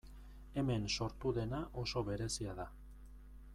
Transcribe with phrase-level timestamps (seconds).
[0.61, 2.69] Hemen sortu dena oso berezia da.